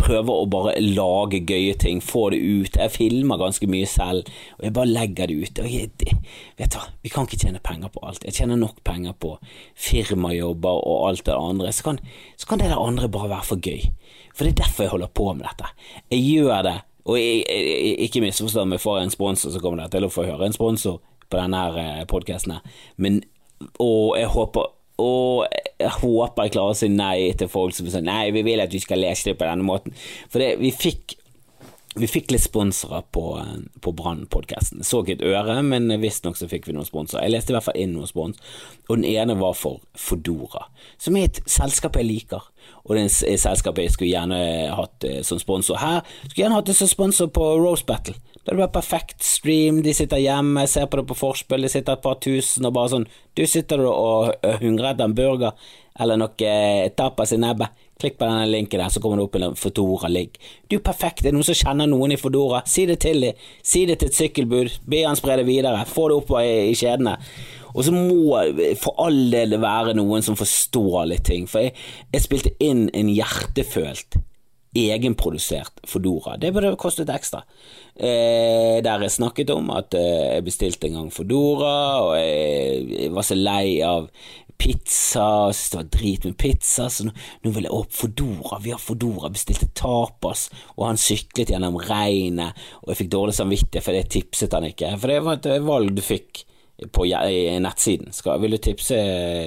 [0.00, 2.76] prøver å bare lage gøye ting, få det ut.
[2.76, 5.62] Jeg filmer ganske mye selv, og jeg bare legger det ut.
[5.62, 6.16] Og jeg,
[6.58, 8.25] vet du, Vi kan ikke tjene penger på alt.
[8.25, 9.36] Jeg tjener nok penger på
[9.75, 11.73] firmajobber og alt det andre.
[11.73, 12.00] Så kan,
[12.36, 13.88] så kan det der andre bare være for gøy.
[14.34, 15.73] For det er derfor jeg holder på med dette.
[16.10, 19.93] Jeg gjør det, og jeg, jeg, ikke misforstå meg, får en sponsor, så kommer det
[19.95, 22.58] til å få høre en sponsor på denne eh, podkasten
[22.99, 23.21] Men
[23.60, 25.47] og jeg håper og
[25.80, 28.73] jeg håper jeg klarer å si nei til folk som sier nei, vi vil at
[28.73, 29.97] du skal lese det på denne måten.
[30.28, 31.17] For det, vi fikk
[31.99, 33.25] vi fikk litt sponsorer på,
[33.82, 34.84] på Brann-podkasten.
[34.86, 37.25] Så ikke et øre, men visstnok så fikk vi noen sponsorer.
[37.26, 38.39] Jeg leste i hvert fall inn noen spons,
[38.86, 40.69] og den ene var for Fodora,
[41.02, 42.47] som er et selskap jeg liker.
[42.84, 44.39] Og det er et selskap jeg skulle gjerne
[44.78, 46.04] hatt eh, som sponsor her.
[46.28, 48.15] Skulle gjerne hatt det som sponsor på Rose Battle.
[48.50, 51.95] Det er bare perfekt stream, de sitter hjemme, ser på det på forspill, de sitter
[51.95, 53.04] et par tusen og bare sånn
[53.39, 55.69] Du sitter og hungrer etter en burger
[56.02, 57.71] eller noe eh, tapas i nebbet.
[58.00, 60.41] Klikk på denne linken der, så kommer det opp en Fodora-link.
[60.67, 62.65] Du er perfekt, det er noen som kjenner noen i Fodora.
[62.67, 63.45] Si det til dem.
[63.63, 64.80] Si det til et sykkelbud.
[64.91, 65.84] Be han spre det videre.
[65.86, 67.19] Få det opp i, i kjedene.
[67.71, 68.41] Og så må
[68.80, 71.47] for all del det være noen som forstår litt ting.
[71.47, 71.76] For jeg,
[72.10, 74.19] jeg spilte inn en hjertefølt
[74.76, 76.36] egenprodusert Fodora.
[76.36, 77.43] Det burde kostet ekstra.
[78.00, 81.73] Eh, der jeg snakket om at eh, jeg bestilte en gang Fodora,
[82.06, 84.06] og jeg, jeg var så lei av
[84.60, 87.13] pizza, og syntes det var drit med pizza, så nå,
[87.45, 88.60] nå vil jeg opp Fodora.
[88.65, 90.47] Vi har Fodora, bestilte tapas,
[90.78, 94.95] og han syklet gjennom regnet, og jeg fikk dårlig samvittighet for det tipset han ikke.
[94.97, 96.47] For det var et valg du fikk
[96.97, 97.04] på
[97.60, 98.15] nettsiden.
[98.17, 98.97] Skal, vil du tipse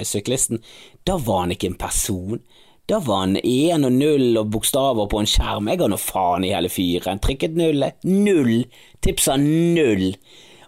[0.06, 0.62] syklisten?
[1.02, 2.38] Da var han ikke en person.
[2.86, 5.70] Da var han én og null og bokstaver på en skjerm.
[5.72, 7.20] Jeg ga nå faen i hele fyren.
[7.24, 7.86] Trykket null.
[8.04, 8.66] Null!
[9.04, 10.10] Tipsa null!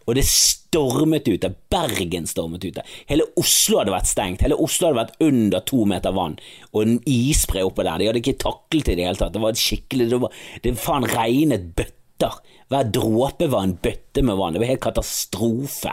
[0.07, 1.51] Og det stormet ute.
[1.73, 2.85] Bergen stormet ute.
[3.11, 4.45] Hele Oslo hadde vært stengt.
[4.47, 6.39] Hele Oslo hadde vært under to meter vann,
[6.73, 8.01] og en isbre oppå der.
[8.01, 9.35] De hadde ikke taklet i det hele tatt.
[9.35, 12.41] Det var skikkelig Det, var, det faen regnet bøtter.
[12.73, 14.57] Hver dråpe var en bøtte med vann.
[14.57, 15.93] Det var helt katastrofe.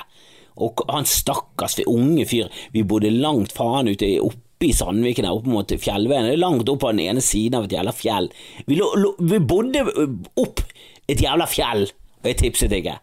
[0.63, 4.07] Og han stakkars unge fyr, vi bodde langt faen ute
[4.63, 7.91] oppe i Sandviken, opp mot fjellveien, langt opp på den ene siden av et jævla
[7.95, 8.29] fjell.
[8.67, 9.83] Vi, lo, lo, vi bodde
[10.39, 10.61] opp
[11.11, 11.89] et jævla fjell,
[12.21, 12.95] og jeg tipset ikke.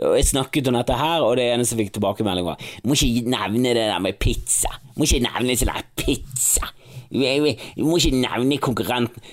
[0.00, 3.30] Og Jeg snakket om dette her, og det eneste jeg fikk tilbakemelding var Må ikke
[3.30, 4.72] nevne det der med pizza.
[4.96, 6.72] Må ikke nevne sånn der pizza.
[7.12, 9.28] Du må ikke nevne konkurrenten.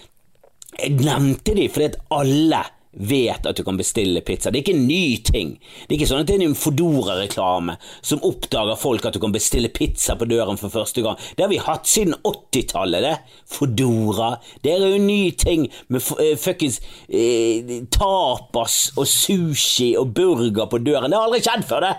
[0.78, 4.52] Jeg nevnte de fordi at alle vet at du kan bestille pizza.
[4.52, 5.54] Det er ikke en ny ting.
[5.88, 9.34] Det er ikke sånn at det er en Fodora-reklame som oppdager folk at du kan
[9.36, 11.20] bestille pizza på døren for første gang.
[11.38, 13.16] Det har vi hatt siden 80-tallet, det.
[13.50, 14.34] Fodora.
[14.64, 20.68] Det er jo en ny ting med uh, fuckings uh, tapas og sushi og burger
[20.72, 21.12] på døren.
[21.12, 21.94] Det har aldri skjedd før, det.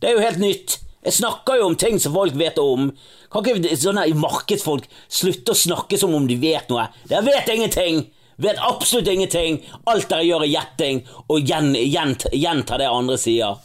[0.00, 0.80] Det er jo helt nytt.
[1.06, 2.90] Jeg snakker jo om ting som folk vet om.
[3.32, 6.88] Kan ikke sånne markedsfolk slutte å snakke som om de vet noe?
[7.08, 8.04] Dere vet ingenting!
[8.36, 9.62] Vet absolutt ingenting.
[9.88, 13.62] Alt dere gjør er gjetting, og gjenta gjent, det andre sier.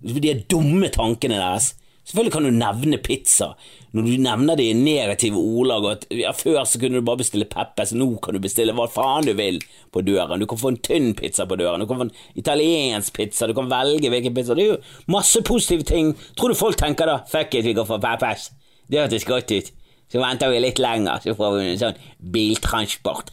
[0.00, 1.74] De dumme tankene deres.
[2.10, 3.52] Selvfølgelig kan du nevne pizza
[3.94, 5.86] når du nevner det i negative ordlag.
[5.92, 9.28] At, ja, før så kunne du bare bestille Peppes, nå kan du bestille hva faen
[9.28, 9.60] du vil
[9.94, 10.42] på døren.
[10.42, 13.54] Du kan få en tynn pizza på døren, du kan få en italiensk pizza, du
[13.54, 14.56] kan velge hvilken pizza.
[14.58, 16.14] Det er jo masse positive ting.
[16.38, 18.50] Tror du folk tenker da fuck it, vi går for Peppes?
[18.90, 19.70] Det hørtes godt ut.
[20.10, 22.00] Så venter vi litt lenger, så får vi en sånn
[22.34, 23.30] biltransport.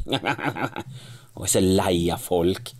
[1.38, 2.74] og så lei av folk.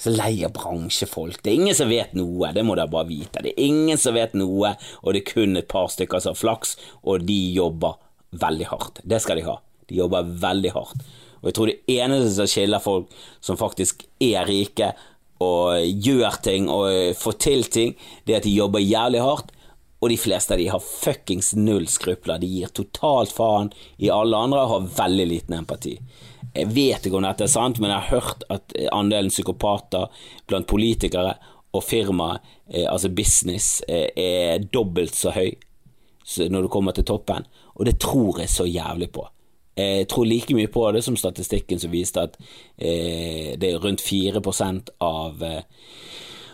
[0.00, 1.42] Så lei av bransjefolk.
[1.44, 3.44] Det er ingen som vet noe, det må dere bare vite.
[3.44, 6.40] Det er ingen som vet noe, og det er kun et par stykker som har
[6.40, 8.00] flaks, og de jobber
[8.40, 9.02] veldig hardt.
[9.04, 9.58] Det skal de ha.
[9.90, 11.04] De jobber veldig hardt.
[11.42, 14.92] Og jeg tror det eneste som skiller folk som faktisk er rike
[15.42, 19.50] og gjør ting og får til ting, det er at de jobber jævlig hardt
[20.02, 22.40] og de fleste av de har fuckings null skrupler.
[22.42, 23.70] De gir totalt faen
[24.02, 25.94] i alle andre og har veldig liten empati.
[26.52, 30.10] Jeg vet ikke om dette er sant, men jeg har hørt at andelen psykopater
[30.50, 31.36] blant politikere
[31.72, 32.34] og firma,
[32.68, 35.54] eh, altså business, eh, er dobbelt så høy
[36.38, 39.24] når du kommer til toppen, og det tror jeg så jævlig på.
[39.76, 42.36] Jeg tror like mye på det som statistikken som viste at
[42.78, 45.42] eh, det er rundt 4% av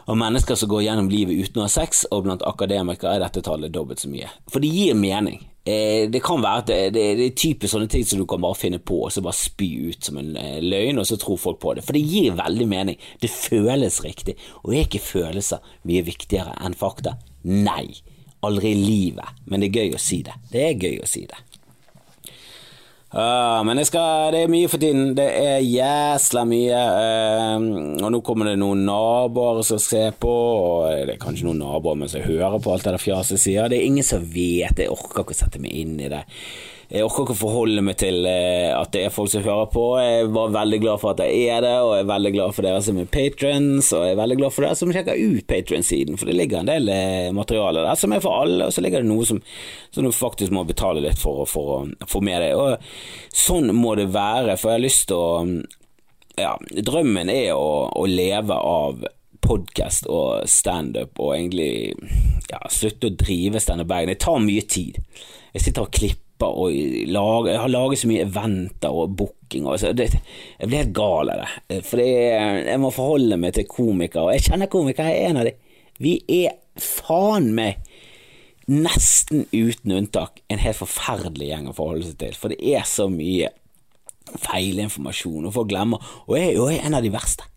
[0.09, 3.45] av mennesker som går gjennom livet uten å ha sex, og blant akademikere er dette
[3.45, 4.31] tallet dobbelt så mye.
[4.49, 5.43] For det gir mening.
[5.69, 8.41] Eh, det kan være at det, det, det er typisk sånne ting som du kan
[8.41, 11.41] bare finne på og så bare spy ut som en eh, løgn, og så tror
[11.43, 11.85] folk på det.
[11.85, 13.03] For det gir veldig mening.
[13.21, 14.39] Det føles riktig.
[14.63, 17.19] Og er ikke følelser mye viktigere enn fakta?
[17.45, 17.91] Nei.
[18.49, 19.45] Aldri i livet.
[19.51, 20.39] Men det er gøy å si det.
[20.49, 21.43] Det er gøy å si det.
[23.09, 25.15] Uh, men skal, det er mye for tiden.
[25.17, 26.81] Det er jæsla mye.
[27.01, 27.69] Uh,
[28.05, 31.97] og nå kommer det noen naboer som ser på, og det er kanskje noen naboer
[31.97, 33.71] mens jeg hører på alt det der fjaset sier.
[33.71, 36.25] Det er ingen som vet, jeg orker ikke å sette meg inn i det.
[36.89, 39.83] Jeg orker ikke å forholde meg til eh, at det er folk som hører på.
[40.01, 42.65] Jeg var veldig glad for at jeg er det, og jeg er veldig glad for
[42.65, 46.17] dere som er patrons, og jeg er veldig glad for dere som sjekker ut patrons-siden,
[46.17, 49.05] for det ligger en del eh, materiale der som er for alle, og så ligger
[49.05, 49.41] det noe som,
[49.93, 52.57] som du faktisk må betale litt for, å få med deg.
[52.57, 55.29] Og sånn må det være, for jeg har lyst til å
[56.39, 56.53] Ja,
[56.87, 59.03] drømmen er å, å leve av
[59.45, 61.93] podkast og standup, og egentlig
[62.49, 64.15] ja, slutte å drive standup-bagen.
[64.15, 65.03] Det tar mye tid.
[65.53, 66.71] Jeg sitter og klipper og
[67.11, 69.67] lager, jeg har laget så mye eventer og booking.
[69.67, 71.81] Og så, det, jeg blir helt gal av det.
[71.89, 75.49] For jeg må forholde meg til komikere, og jeg kjenner komikere, jeg er en av
[75.49, 75.65] dem.
[75.99, 77.83] Vi er faen meg
[78.69, 82.37] nesten uten unntak en helt forferdelig gjeng å forholde seg til.
[82.37, 83.51] For det er så mye
[84.29, 86.05] feilinformasjon, og folk glemmer.
[86.29, 87.49] Og jeg, er er en av de verste.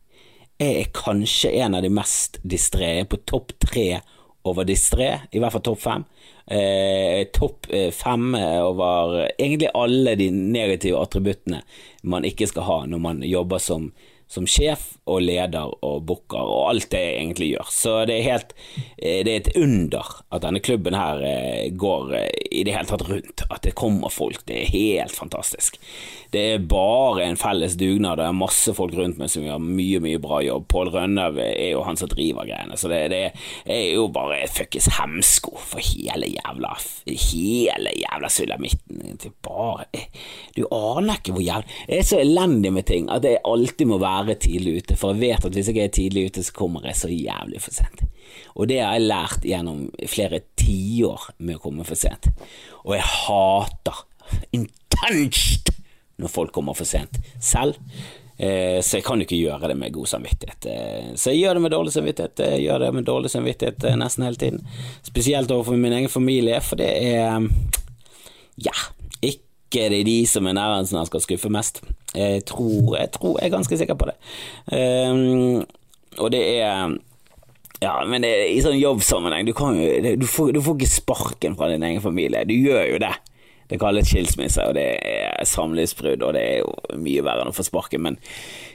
[0.62, 4.02] Jeg er kanskje en av de mest distré, på topp tre
[4.44, 6.06] over distré, i hvert fall topp fem.
[6.52, 11.62] Eh, topp eh, fem over egentlig alle de negative attributtene
[12.04, 13.92] man ikke skal ha når man jobber som
[14.32, 17.72] som sjef og leder og booker og alt det jeg egentlig gjør.
[17.74, 18.54] Så det er helt
[18.98, 22.88] eh, Det er et under at denne klubben her eh, går eh, i det hele
[22.88, 23.46] tatt rundt.
[23.50, 24.46] At det kommer folk.
[24.48, 25.80] Det er helt fantastisk.
[26.32, 28.22] Det er bare en felles dugnad.
[28.22, 30.70] Det er masse folk rundt meg som gjør mye, mye bra jobb.
[30.72, 33.24] Pål Rønnaug er jo han som driver greiene, så det, det
[33.68, 36.72] er jo bare fuckings hemsko for hele jævla
[37.10, 39.20] Hele jævla sulamitten.
[39.44, 39.88] Bare
[40.56, 44.00] Du aner ikke hvor jævlig Jeg er så elendig med ting at jeg alltid må
[44.02, 46.86] være være tidlig ute, for jeg vet at hvis jeg er tidlig ute, så kommer
[46.88, 48.06] jeg så jævlig for sent.
[48.56, 52.30] Og det har jeg lært gjennom flere tiår med å komme for sent.
[52.86, 54.06] Og jeg hater
[54.56, 55.72] intenst
[56.22, 57.80] når folk kommer for sent selv.
[58.42, 60.66] Eh, så jeg kan ikke gjøre det med god samvittighet.
[60.66, 62.42] Eh, så jeg gjør det med dårlig samvittighet.
[62.56, 64.64] Jeg gjør det med dårlig samvittighet eh, nesten hele tiden.
[65.06, 67.48] Spesielt overfor min egen familie, for det er
[68.62, 68.76] Ja,
[69.22, 71.82] ikke det er de som er nærmest når jeg skal skuffe mest.
[72.16, 74.18] Jeg tror, jeg tror, jeg er ganske sikker på det.
[74.72, 75.64] Um,
[76.20, 76.98] og det er
[77.82, 81.72] ja, men det, i sånn jobbsammenheng, du, jo, du, får, du får ikke sparken fra
[81.72, 82.44] din egen familie.
[82.46, 83.14] Du gjør jo det.
[83.72, 87.56] Det kalles skilsmisse, og det er samlivsbrudd, og det er jo mye verre enn å
[87.56, 88.18] få sparken, men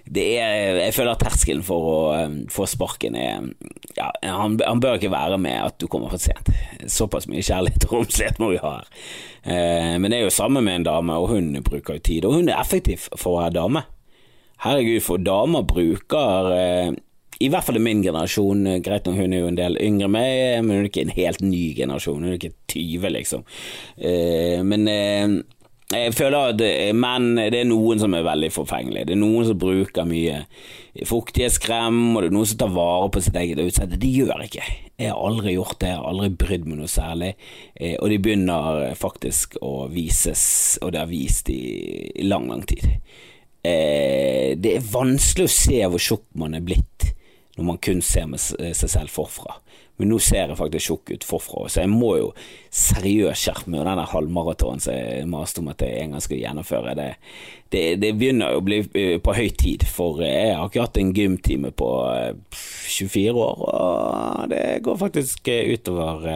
[0.07, 3.51] er, jeg føler at terskelen for å um, få sparken er
[3.99, 6.49] ja, han, han, bør ikke være med at du kommer for sent.
[6.89, 8.89] Såpass mye kjærlighet og romslighet må vi ha her.
[9.43, 12.39] Eh, men det er jo samme med en dame, og hun bruker jo tid, og
[12.39, 13.85] hun er effektiv for å være dame.
[14.65, 16.95] herregud, for damer bruker eh,
[17.41, 20.09] i hvert fall i min generasjon, eh, greit nok hun er jo en del yngre
[20.09, 23.45] enn meg, men hun er ikke en helt ny generasjon, hun er ikke 20, liksom.
[23.99, 25.37] Eh, men eh,
[25.87, 29.07] jeg føler at eh, menn Det er noen som er veldig forfengelige.
[29.07, 30.41] Det er noen som bruker mye
[31.07, 34.01] fuktighetskrem, og det er noen som tar vare på sitt eget utseende.
[34.03, 34.65] De gjør ikke.
[34.99, 37.31] Jeg har aldri gjort det, jeg har aldri brydd meg noe særlig.
[37.79, 40.45] Eh, og de begynner faktisk å vises,
[40.83, 41.63] og det har vist i,
[42.27, 42.89] lang, lang tid.
[43.63, 47.13] Eh, det er vanskelig å se hvor tjukk man er blitt
[47.57, 49.61] når man kun ser med seg selv forfra
[49.97, 52.27] men nå ser jeg faktisk tjukk ut forfra, så jeg må jo
[52.75, 53.81] seriøst skjerpe meg.
[53.81, 57.09] Og den halvmaratonen som jeg maste om at jeg en gang skal gjennomføre, det,
[57.73, 61.15] det, det, begynner å bli eh, på høy tid, for jeg har ikke hatt en
[61.17, 61.91] gymtime på
[62.53, 66.29] 24 eh, år, og det går faktisk eh, utover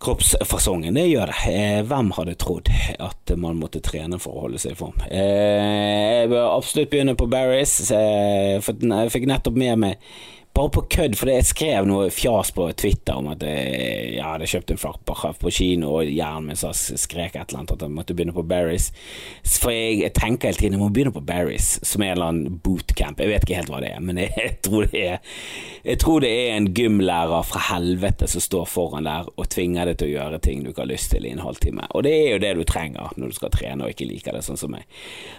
[0.00, 0.96] kroppsfasongen.
[0.96, 1.84] Det gjør det.
[1.90, 4.98] Hvem hadde trodd at man måtte trene for å holde seg i form?
[5.10, 7.78] Jeg bør absolutt begynne på Barris.
[7.90, 10.12] Jeg fikk nettopp med meg
[10.60, 14.48] bare på kødd, for jeg skrev noe fjas på Twitter om at jeg, jeg hadde
[14.50, 18.16] kjøpt en flakperkjaft på kino, og hjernen min skrek et eller annet at jeg måtte
[18.16, 18.90] begynne på Berries,
[19.60, 22.58] For jeg, tenker hele tiden jeg må begynne på Berries, som er en eller annen
[22.64, 23.20] bootcamp.
[23.20, 25.38] Jeg vet ikke helt hva det er, men jeg, jeg, tror, det er,
[25.86, 30.00] jeg tror det er en gymlærer fra helvete som står foran der og tvinger deg
[30.00, 31.88] til å gjøre ting du ikke har lyst til i en halvtime.
[31.94, 34.44] Og det er jo det du trenger når du skal trene og ikke liker det,
[34.44, 34.84] sånn som meg.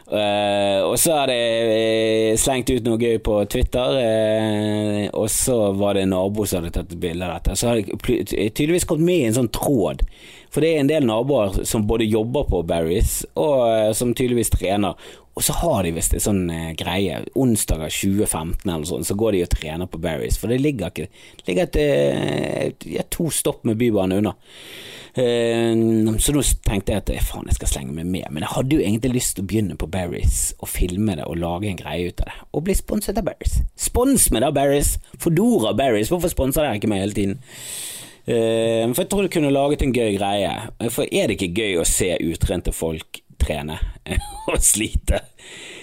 [0.10, 4.00] Uh, og så har jeg slengt ut noe gøy på Twitter.
[4.02, 7.56] Uh, og så var det en nabo som hadde tatt bilde av dette.
[7.60, 10.04] Så har jeg tydeligvis kommet med i en sånn tråd.
[10.52, 14.52] For det er en del naboer som både jobber på Barry's, og eh, som tydeligvis
[14.54, 15.00] trener.
[15.32, 17.22] Og så har de visst en sånn eh, greie.
[17.40, 20.40] Onsdager 2015 eller sånn, så går de og trener på Barry's.
[20.40, 21.08] For det ligger ikke
[21.48, 24.36] ligger et, et, et, to stopp med Bybanen unna.
[25.12, 28.28] Uh, så nå tenkte jeg at faen, jeg skal slenge meg med.
[28.32, 31.40] Men jeg hadde jo egentlig lyst til å begynne på Barry's og filme det og
[31.42, 32.38] lage en greie ut av det.
[32.56, 33.60] Og bli sponset av Barry's.
[33.76, 34.96] Spons meg da, Barry's!
[35.22, 37.42] Fodora Barry's, hvorfor sponser dere ikke meg hele tiden?
[38.22, 40.54] Uh, for jeg tror du kunne laget en gøy greie.
[40.94, 43.80] For er det ikke gøy å se utrente folk trene
[44.52, 45.26] og slite?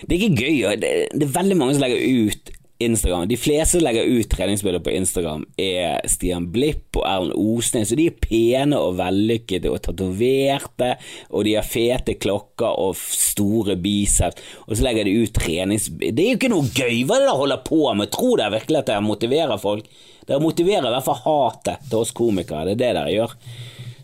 [0.07, 0.79] Det er ikke gøy.
[0.81, 3.29] Det er veldig mange som legger ut Instagram.
[3.29, 7.91] De fleste som legger ut treningsbilder på Instagram, er Stian Blipp og Erlend Osnes.
[7.91, 10.93] Så de er pene og vellykkede og tatoverte,
[11.33, 14.45] og de har fete klokker og store biceps.
[14.69, 16.15] Og så legger de ut treningsbilder.
[16.15, 17.03] Det er jo ikke noe gøy!
[17.03, 18.13] Hva er dere holder på med?
[18.15, 19.91] Tror dere virkelig at dere motiverer folk?
[20.29, 22.69] Dere motiverer i hvert fall hatet til oss komikere.
[22.69, 23.39] Det er det dere gjør.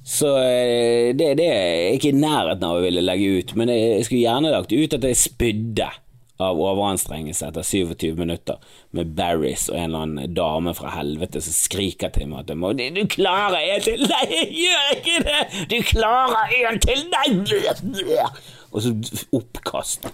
[0.05, 4.03] Så eh, det, det er ikke i nærheten av å ville legge ut, men jeg
[4.05, 5.87] skulle gjerne lagt ut at jeg spydde
[6.43, 8.59] av overanstrengelse etter 27 minutter
[8.97, 12.61] med Barris og en eller annen dame fra helvete som skriker til meg at jeg
[12.63, 14.03] må Du klarer en til!
[14.11, 15.41] Nei, jeg gjør ikke det!
[15.71, 17.07] Du klarer en til!
[17.15, 18.19] Nei!
[18.75, 18.95] Og så
[19.35, 20.11] oppkast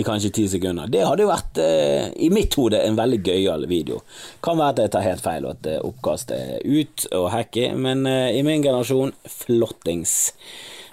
[0.00, 0.88] i kanskje ti sekunder.
[0.90, 4.00] Det hadde jo vært, eh, i mitt hode, en veldig gøyal video.
[4.42, 7.72] Kan være at jeg tar helt feil, og at eh, oppkastet er ut og hacky,
[7.74, 10.32] men eh, i min generasjon flottings.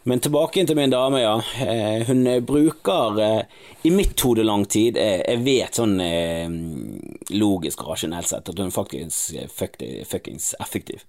[0.08, 1.34] Men tilbake til min dame, ja.
[1.60, 3.41] Eh, hun bruker eh,
[3.84, 4.96] i mitt hode lang tid.
[4.96, 5.98] Eh, jeg vet sånn
[7.36, 11.04] logisk og rasjonelt sett at hun faktisk er fuckings effektiv.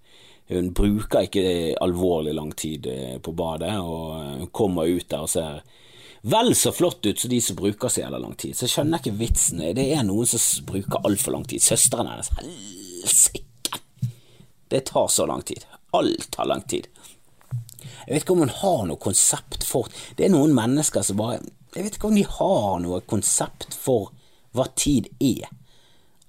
[0.51, 1.45] Hun bruker ikke
[1.85, 2.89] alvorlig lang tid
[3.23, 5.61] på badet, og hun kommer ut der og ser
[6.27, 8.57] vel så flott ut som de som bruker så jævla lang tid.
[8.59, 9.63] Så jeg skjønner ikke vitsen.
[9.79, 11.63] Det er noen som bruker altfor lang tid.
[11.63, 13.79] Søsteren hennes, helsike!
[14.75, 15.63] Det tar så lang tid.
[15.95, 16.91] Alt tar lang tid.
[17.81, 21.41] Jeg vet ikke om hun har noe konsept for Det er noen mennesker som bare
[21.75, 24.13] Jeg vet ikke om de har noe konsept for
[24.57, 25.51] hva tid er.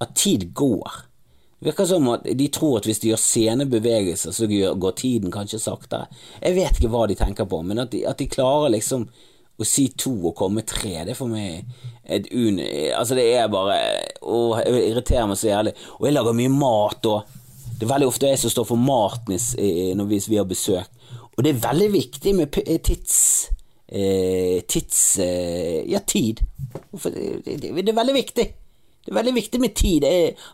[0.00, 1.06] At tid går.
[1.60, 5.58] Det virker som at de tror at hvis de gjør scenebevegelser, så går tiden kanskje
[5.60, 6.06] saktere.
[6.40, 9.08] Jeg vet ikke hva de tenker på, men at de, at de klarer liksom
[9.60, 11.66] å si to og komme tre, det er for meg
[12.08, 12.62] et un...
[12.96, 13.76] Altså, det er bare
[14.24, 15.74] Å, jeg irriterer meg så jævlig.
[15.98, 19.36] Og jeg lager mye mat, og det er veldig ofte jeg som står for maten
[19.96, 20.88] når vi har besøk.
[21.40, 23.14] Og det er veldig viktig med eh, tids
[23.88, 26.42] eh, tids eh, ja, tid.
[26.92, 27.12] Det,
[27.46, 28.44] det, det, er veldig viktig.
[29.00, 30.04] Det er veldig viktig med tid.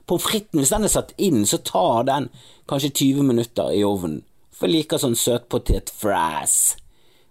[0.07, 2.29] Pommes fritesen, hvis den er satt inn, så tar den
[2.71, 4.21] kanskje 20 minutter i ovnen.
[4.55, 6.55] For jeg liker sånn søtpotet-fries.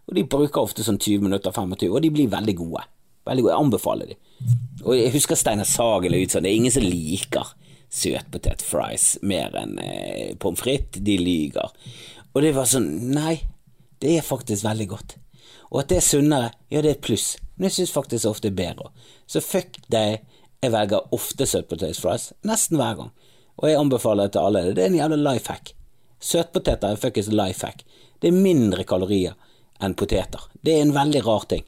[0.10, 2.84] Og de bruker ofte sånn 20 minutter, 25, og de blir veldig gode.
[3.24, 4.20] Veldig gode, Jeg anbefaler de.
[4.84, 7.56] Og jeg husker Steinar Sagen la ut sånn, det er ingen som liker
[7.96, 11.02] søtpotet-fries mer enn eh, pommes frites.
[11.06, 11.72] De lyger.
[12.36, 13.40] Og det var sånn Nei,
[14.04, 15.18] det er faktisk veldig godt.
[15.72, 17.36] Og at det er sunnere, ja, det er et pluss.
[17.56, 18.92] Men jeg syns faktisk ofte det er bedre.
[19.28, 20.26] Så fuck deg,
[20.64, 22.32] jeg velger ofte søtpotet fries.
[22.48, 23.14] Nesten hver gang.
[23.56, 24.64] Og jeg anbefaler det til alle.
[24.76, 25.72] Det er en jævla life hack.
[26.20, 27.86] Søtpoteter er fuckings life hack.
[28.20, 29.36] Det er mindre kalorier
[29.84, 30.44] enn poteter.
[30.60, 31.64] Det er en veldig rar ting.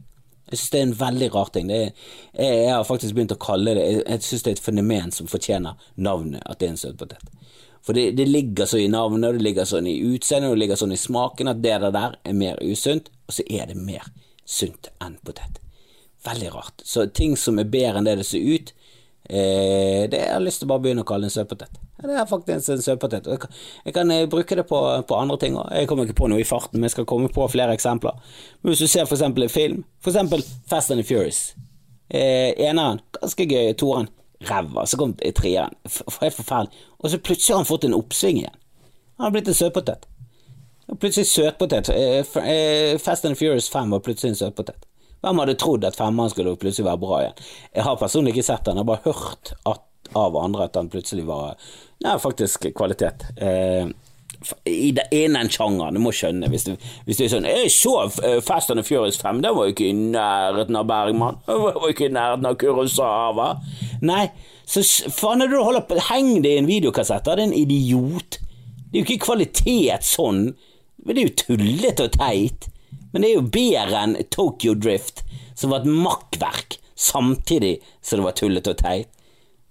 [0.48, 1.72] Jeg synes det er en veldig rar ting.
[1.72, 1.90] Er,
[2.34, 5.12] jeg, jeg, har faktisk begynt å kalle det Jeg, jeg synes det er et fenomen
[5.16, 7.37] som fortjener navnet at det er en søtpotet.
[7.88, 10.92] For det, det, ligger så i navnet, det ligger sånn i utseendet, det ligger sånn
[10.92, 14.10] i smaken at det der er mer usunt, og så er det mer
[14.44, 15.62] sunt enn potet.
[16.28, 16.84] Veldig rart.
[16.84, 18.74] Så ting som er bedre enn det det ser ut,
[19.30, 21.80] eh, det har jeg lyst til å bare begynne å kalle en søtpotet.
[22.04, 23.32] Det er faktisk en søtpotet.
[23.32, 23.54] Jeg,
[23.88, 25.72] jeg kan eh, bruke det på, på andre ting òg.
[25.80, 28.20] Jeg kommer ikke på noe i farten, men jeg skal komme på flere eksempler.
[28.60, 31.54] Men hvis du ser for eksempel en film, for eksempel Fast and the Furious.
[32.12, 33.72] Eh, eneren, ganske gøy.
[33.80, 34.12] Toeren,
[34.50, 34.86] ræva.
[34.86, 36.86] Så kom treeren, helt forferdelig.
[36.98, 38.60] Og så plutselig har han fått en oppsving igjen.
[39.18, 40.06] Han har blitt en søtpotet.
[41.00, 41.90] Plutselig søtpotet.
[41.90, 44.88] Eh, eh, Fast and Furious 5 var plutselig en søtpotet.
[45.22, 47.46] Hvem hadde trodd at femmeren skulle plutselig være bra igjen?
[47.74, 49.84] Jeg har personlig ikke sett den, jeg har bare hørt at,
[50.16, 51.58] av andre at den plutselig var
[52.06, 53.26] Nei, faktisk kvalitet.
[53.42, 53.90] Eh,
[54.68, 56.50] i det ene sjangeren, du må skjønne.
[56.52, 59.68] Hvis, du, hvis det er sånn 'Jeg så eh, Fast and Furious 5, den var
[59.68, 61.42] jo ikke i nærheten av Bergman'.
[61.48, 63.50] Den var jo ikke i nærheten av Kurosawa.
[64.02, 64.30] Nei,
[64.68, 67.52] så faen er det du holder på Heng det i en videokassett, da, det er
[67.52, 68.40] en idiot.
[68.88, 70.50] Det er jo ikke kvalitet sånn.
[71.04, 72.68] Men det er jo tullete og teit.
[73.14, 75.24] Men det er jo bedre enn Tokyo Drift,
[75.56, 79.10] som var et makkverk, samtidig som det var tullete og teit.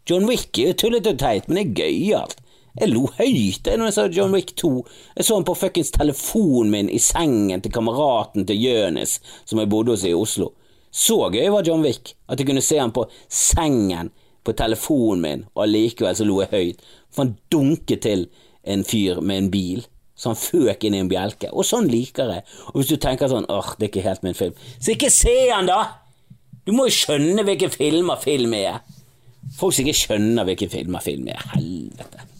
[0.06, 2.40] John Wick er jo tullete og teit, men det er gøyalt.
[2.76, 4.70] Jeg lo høyt når jeg så John Wick 2.
[5.16, 9.70] Jeg så han på fuckings telefonen min i sengen til kameraten til Jønis, som jeg
[9.72, 10.50] bodde hos i Oslo.
[10.92, 14.12] Så gøy var John Wick at jeg kunne se han på sengen
[14.46, 18.28] på telefonen min, og allikevel så lo jeg høyt, for han dunket til
[18.62, 19.86] en fyr med en bil.
[20.16, 21.50] Så han føk inn i en bjelke.
[21.52, 22.44] Og sånn liker jeg.
[22.72, 25.34] Og hvis du tenker sånn åh, det er ikke helt min film, så ikke se
[25.50, 25.80] han, da!
[26.66, 28.80] Du må jo skjønne hvilken filmer film er.
[29.58, 31.44] Folk som ikke skjønner hvilken filmer film er.
[31.52, 32.35] Helvete.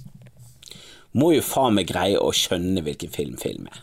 [1.17, 3.83] Må jo faen meg greie å skjønne hvilken film film er.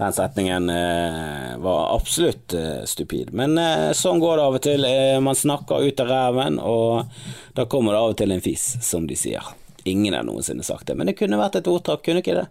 [0.00, 3.34] Den setningen eh, var absolutt eh, stupid.
[3.36, 4.86] Men eh, sånn går det av og til.
[4.88, 7.10] Eh, man snakker ut av ræven, og
[7.58, 9.50] da kommer det av og til en fis, som de sier.
[9.90, 12.46] Ingen har noensinne sagt det, men det kunne vært et ordtak, kunne ikke det?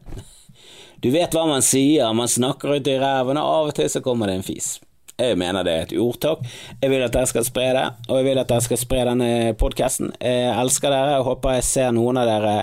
[1.02, 4.04] Du vet hva man sier, man snakker ut i ræven, og av og til så
[4.06, 4.76] kommer det en fis.
[5.20, 6.46] Jeg mener det er et ordtak.
[6.80, 9.34] Jeg vil at dere skal spre det, og jeg vil at dere skal spre denne
[9.60, 10.14] podkasten.
[10.22, 12.56] Jeg elsker dere, jeg håper jeg ser noen av dere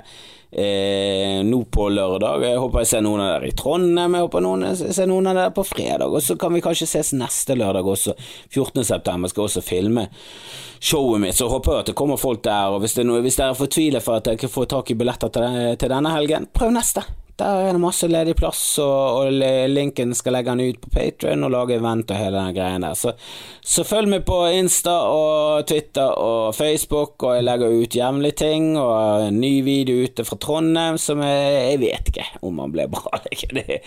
[0.51, 2.45] eh, nå på lørdag.
[2.47, 5.39] Jeg håper jeg ser noen av dere i Trondheim, jeg håper noen, ser noen av
[5.41, 6.13] dere på fredag.
[6.13, 8.17] Og så kan vi kanskje ses neste lørdag også.
[8.53, 8.85] 14.
[8.85, 10.09] september skal også filme
[10.81, 12.75] showet mitt, så håper jeg at det kommer folk der.
[12.75, 14.99] Og hvis, det er noe, hvis dere fortviler for at jeg ikke får tak i
[14.99, 17.05] billetter til, til denne helgen, prøv neste.
[17.37, 19.35] Der er det masse ledig plass, og, og
[19.69, 22.97] linken skal legge den ut på Patrion og lage event og hele den greien der.
[22.97, 23.13] Så,
[23.61, 28.71] så, følg med på Insta og Twitter og Facebook, og jeg legger ut jevnlig ting,
[28.81, 32.89] og en ny video ute fra Trondheim som jeg, jeg vet ikke om han ble
[32.97, 33.21] bra.
[33.57, 33.83] Det,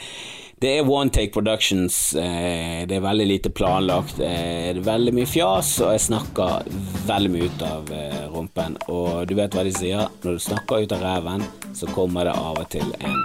[0.59, 2.15] det er One Take Productions.
[2.15, 4.19] Eh, det er veldig lite planlagt.
[4.19, 6.67] Eh, det er veldig mye fjas, og jeg snakker
[7.07, 8.75] veldig mye ut av eh, rumpen.
[8.91, 12.35] Og du vet hva de sier, når du snakker ut av ræven, så kommer det
[12.35, 13.21] av og til en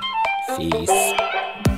[0.54, 1.73] fis.